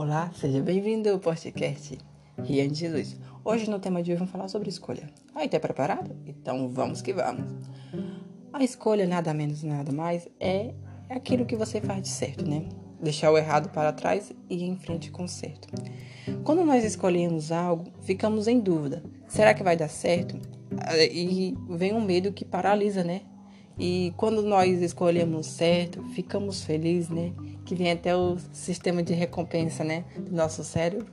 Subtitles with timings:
[0.00, 1.98] Olá, seja bem-vindo ao podcast
[2.38, 3.16] Rian Jesus.
[3.44, 5.10] Hoje no tema de hoje vamos falar sobre escolha.
[5.34, 6.14] Aí, tá preparado?
[6.24, 7.52] Então vamos que vamos.
[8.52, 10.72] A escolha nada menos nada mais é
[11.10, 12.68] aquilo que você faz de certo, né?
[13.02, 15.66] Deixar o errado para trás e ir em frente com o certo.
[16.44, 19.02] Quando nós escolhemos algo, ficamos em dúvida.
[19.26, 20.38] Será que vai dar certo?
[21.10, 23.22] E vem um medo que paralisa, né?
[23.78, 27.32] E quando nós escolhemos certo, ficamos felizes, né?
[27.64, 30.04] Que vem até o sistema de recompensa, né?
[30.16, 31.06] Do nosso cérebro.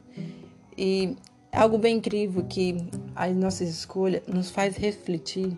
[0.76, 1.16] E
[1.52, 2.76] algo bem incrível que
[3.16, 5.56] as nossas escolhas nos faz refletir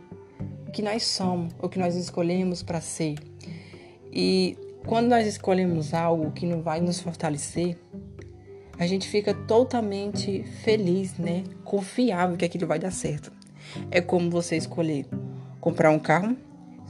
[0.67, 3.15] o que nós somos, o que nós escolhemos para ser.
[4.11, 7.77] E quando nós escolhemos algo que não vai nos fortalecer,
[8.77, 11.45] a gente fica totalmente feliz, né?
[11.63, 13.31] Confiável que aquilo vai dar certo.
[13.89, 15.07] É como você escolher
[15.59, 16.37] comprar um carro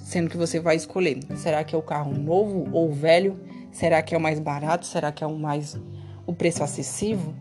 [0.08, 1.20] sendo que você vai escolher.
[1.36, 3.38] Será que é o carro novo ou velho?
[3.74, 4.86] Será que é o mais barato?
[4.86, 5.78] Será que é o mais
[6.26, 7.36] o preço acessível?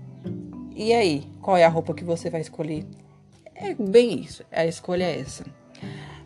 [0.74, 2.84] E aí, qual é a roupa que você vai escolher?
[3.54, 5.44] É bem isso, a escolha é essa.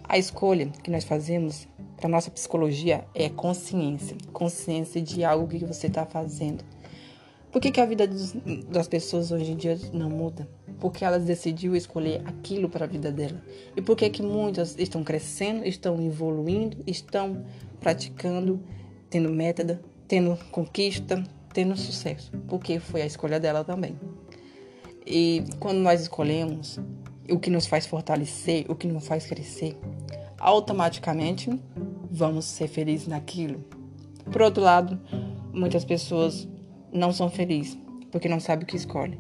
[0.03, 1.69] A escolha que nós fazemos
[1.99, 6.65] para nossa psicologia é consciência, consciência de algo que você está fazendo.
[7.51, 8.33] Por que, que a vida dos,
[8.69, 10.49] das pessoas hoje em dia não muda?
[10.79, 13.43] Porque elas decidiu escolher aquilo para a vida dela.
[13.77, 17.45] E por que, que muitas estão crescendo, estão evoluindo, estão
[17.81, 18.63] praticando,
[19.09, 22.31] tendo método, tendo conquista, tendo sucesso?
[22.47, 23.99] Porque foi a escolha dela também.
[25.05, 26.79] E quando nós escolhemos
[27.29, 29.77] o que nos faz fortalecer, o que nos faz crescer,
[30.39, 31.51] automaticamente
[32.09, 33.65] vamos ser felizes naquilo.
[34.31, 35.01] Por outro lado,
[35.53, 36.49] muitas pessoas
[36.93, 37.79] não são felizes,
[38.11, 39.19] porque não sabem o que escolhe.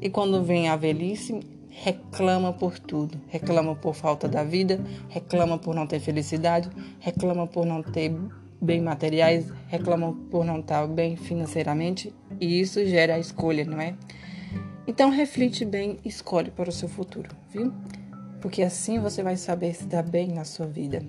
[0.00, 3.20] E quando vem a velhice, reclama por tudo.
[3.28, 6.70] Reclama por falta da vida, reclama por não ter felicidade,
[7.00, 8.14] reclama por não ter
[8.60, 13.94] bem materiais, reclama por não estar bem financeiramente, e isso gera a escolha, não é?
[14.86, 17.72] Então reflete bem, escolhe para o seu futuro, viu?
[18.40, 21.02] Porque assim você vai saber se dá bem na sua vida.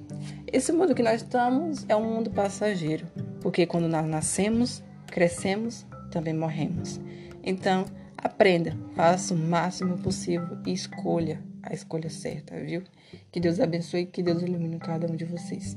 [0.51, 3.05] Esse mundo que nós estamos é um mundo passageiro,
[3.41, 6.97] porque quando nós nascemos, crescemos, também morremos.
[7.43, 7.83] Então,
[8.17, 12.83] aprenda, faça o máximo possível e escolha a escolha certa, viu?
[13.29, 15.75] Que Deus abençoe que Deus ilumine cada um de vocês.